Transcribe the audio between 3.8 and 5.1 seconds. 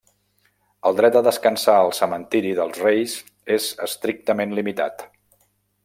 estrictament limitat.